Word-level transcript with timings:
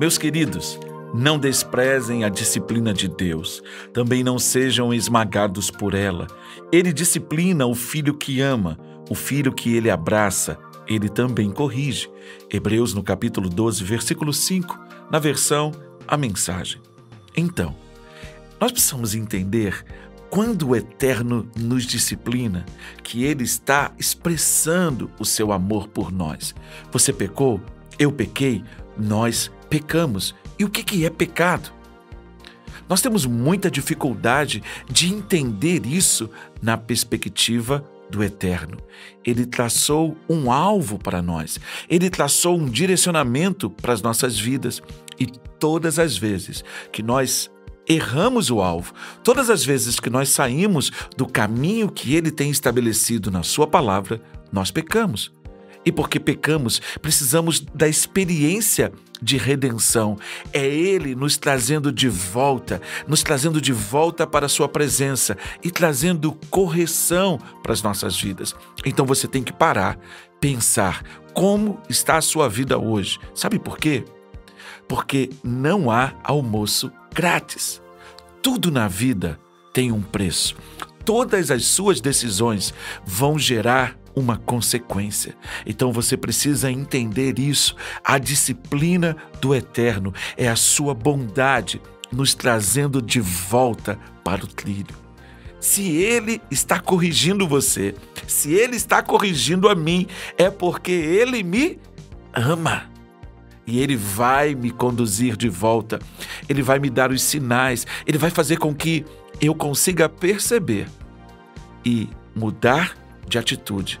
Meus 0.00 0.16
queridos, 0.16 0.80
não 1.12 1.38
desprezem 1.38 2.24
a 2.24 2.30
disciplina 2.30 2.90
de 2.90 3.06
Deus, 3.06 3.62
também 3.92 4.24
não 4.24 4.38
sejam 4.38 4.94
esmagados 4.94 5.70
por 5.70 5.92
ela. 5.92 6.26
Ele 6.72 6.90
disciplina 6.90 7.66
o 7.66 7.74
filho 7.74 8.14
que 8.14 8.40
ama, 8.40 8.78
o 9.10 9.14
filho 9.14 9.52
que 9.52 9.76
ele 9.76 9.90
abraça, 9.90 10.56
ele 10.88 11.10
também 11.10 11.50
corrige. 11.50 12.10
Hebreus 12.50 12.94
no 12.94 13.02
capítulo 13.02 13.50
12, 13.50 13.84
versículo 13.84 14.32
5, 14.32 14.78
na 15.12 15.18
versão 15.18 15.70
A 16.08 16.16
Mensagem. 16.16 16.80
Então, 17.36 17.76
nós 18.58 18.72
precisamos 18.72 19.14
entender 19.14 19.84
quando 20.30 20.68
o 20.70 20.76
Eterno 20.76 21.46
nos 21.54 21.84
disciplina, 21.84 22.64
que 23.02 23.24
Ele 23.24 23.44
está 23.44 23.92
expressando 23.98 25.10
o 25.18 25.26
seu 25.26 25.52
amor 25.52 25.88
por 25.88 26.10
nós. 26.10 26.54
Você 26.90 27.12
pecou? 27.12 27.60
Eu 27.98 28.10
pequei? 28.10 28.64
Nós 28.96 29.48
pecamos. 29.48 29.59
E 30.58 30.64
o 30.64 30.68
que 30.68 31.04
é 31.04 31.10
pecado? 31.10 31.70
Nós 32.88 33.00
temos 33.00 33.24
muita 33.24 33.70
dificuldade 33.70 34.62
de 34.90 35.12
entender 35.14 35.86
isso 35.86 36.28
na 36.60 36.76
perspectiva 36.76 37.84
do 38.10 38.22
Eterno. 38.24 38.78
Ele 39.24 39.46
traçou 39.46 40.16
um 40.28 40.50
alvo 40.50 40.98
para 40.98 41.22
nós, 41.22 41.60
ele 41.88 42.10
traçou 42.10 42.58
um 42.58 42.66
direcionamento 42.66 43.70
para 43.70 43.92
as 43.92 44.02
nossas 44.02 44.38
vidas. 44.38 44.82
E 45.18 45.26
todas 45.26 45.98
as 45.98 46.16
vezes 46.18 46.64
que 46.90 47.02
nós 47.02 47.48
erramos 47.88 48.50
o 48.50 48.60
alvo, 48.60 48.92
todas 49.22 49.50
as 49.50 49.64
vezes 49.64 50.00
que 50.00 50.10
nós 50.10 50.30
saímos 50.30 50.90
do 51.16 51.26
caminho 51.26 51.90
que 51.90 52.14
ele 52.14 52.30
tem 52.30 52.50
estabelecido 52.50 53.30
na 53.30 53.42
Sua 53.42 53.66
palavra, 53.66 54.20
nós 54.52 54.70
pecamos. 54.70 55.32
E 55.84 55.90
porque 55.90 56.20
pecamos, 56.20 56.80
precisamos 57.00 57.60
da 57.60 57.88
experiência 57.88 58.92
de 59.20 59.36
redenção. 59.36 60.18
É 60.52 60.64
Ele 60.64 61.14
nos 61.14 61.36
trazendo 61.36 61.92
de 61.92 62.08
volta, 62.08 62.80
nos 63.06 63.22
trazendo 63.22 63.60
de 63.60 63.72
volta 63.72 64.26
para 64.26 64.46
a 64.46 64.48
Sua 64.48 64.68
presença 64.68 65.36
e 65.62 65.70
trazendo 65.70 66.32
correção 66.50 67.38
para 67.62 67.72
as 67.72 67.82
nossas 67.82 68.20
vidas. 68.20 68.54
Então 68.84 69.06
você 69.06 69.26
tem 69.26 69.42
que 69.42 69.52
parar, 69.52 69.98
pensar 70.40 71.02
como 71.32 71.80
está 71.88 72.16
a 72.16 72.22
sua 72.22 72.48
vida 72.48 72.78
hoje. 72.78 73.18
Sabe 73.34 73.58
por 73.58 73.78
quê? 73.78 74.04
Porque 74.88 75.30
não 75.44 75.90
há 75.90 76.12
almoço 76.24 76.90
grátis. 77.14 77.80
Tudo 78.42 78.70
na 78.70 78.88
vida 78.88 79.38
tem 79.72 79.92
um 79.92 80.02
preço. 80.02 80.56
Todas 81.04 81.50
as 81.50 81.64
suas 81.64 82.00
decisões 82.00 82.74
vão 83.04 83.38
gerar 83.38 83.99
uma 84.20 84.36
consequência. 84.36 85.34
Então 85.66 85.92
você 85.92 86.16
precisa 86.16 86.70
entender 86.70 87.38
isso. 87.38 87.74
A 88.04 88.18
disciplina 88.18 89.16
do 89.40 89.54
eterno 89.54 90.12
é 90.36 90.48
a 90.48 90.56
sua 90.56 90.94
bondade 90.94 91.80
nos 92.12 92.34
trazendo 92.34 93.00
de 93.00 93.20
volta 93.20 93.98
para 94.22 94.44
o 94.44 94.46
trilho. 94.46 94.94
Se 95.60 95.88
ele 95.96 96.40
está 96.50 96.80
corrigindo 96.80 97.46
você, 97.46 97.94
se 98.26 98.52
ele 98.52 98.76
está 98.76 99.02
corrigindo 99.02 99.68
a 99.68 99.74
mim, 99.74 100.06
é 100.38 100.50
porque 100.50 100.92
ele 100.92 101.42
me 101.42 101.78
ama 102.32 102.90
e 103.70 103.78
Ele 103.78 103.96
vai 103.96 104.54
me 104.54 104.70
conduzir 104.70 105.36
de 105.36 105.48
volta, 105.48 106.00
Ele 106.48 106.60
vai 106.60 106.80
me 106.80 106.90
dar 106.90 107.12
os 107.12 107.22
sinais, 107.22 107.86
Ele 108.04 108.18
vai 108.18 108.30
fazer 108.30 108.56
com 108.56 108.74
que 108.74 109.04
eu 109.40 109.54
consiga 109.54 110.08
perceber 110.08 110.88
e 111.84 112.08
mudar 112.34 112.96
de 113.28 113.38
atitude. 113.38 114.00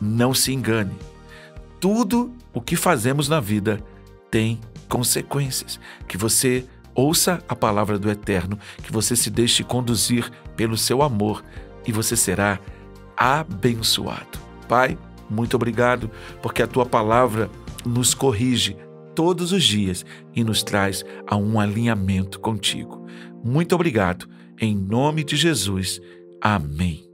Não 0.00 0.32
se 0.32 0.52
engane, 0.52 0.96
tudo 1.80 2.32
o 2.52 2.60
que 2.60 2.76
fazemos 2.76 3.28
na 3.28 3.40
vida 3.40 3.80
tem 4.30 4.60
consequências. 4.88 5.80
Que 6.06 6.16
você 6.16 6.64
ouça 6.94 7.42
a 7.48 7.56
palavra 7.56 7.98
do 7.98 8.10
Eterno, 8.10 8.58
que 8.82 8.92
você 8.92 9.16
se 9.16 9.30
deixe 9.30 9.64
conduzir 9.64 10.30
pelo 10.56 10.76
seu 10.76 11.02
amor 11.02 11.42
e 11.86 11.92
você 11.92 12.16
será 12.16 12.58
abençoado. 13.16 14.38
Pai, 14.68 14.98
muito 15.28 15.54
obrigado, 15.54 16.10
porque 16.42 16.62
a 16.62 16.66
tua 16.66 16.84
palavra 16.84 17.50
nos 17.84 18.14
corrige 18.14 18.76
todos 19.14 19.52
os 19.52 19.64
dias 19.64 20.04
e 20.34 20.44
nos 20.44 20.62
traz 20.62 21.04
a 21.26 21.36
um 21.36 21.58
alinhamento 21.58 22.38
contigo. 22.40 23.06
Muito 23.44 23.74
obrigado. 23.74 24.28
Em 24.60 24.76
nome 24.76 25.24
de 25.24 25.36
Jesus. 25.36 26.00
Amém. 26.40 27.09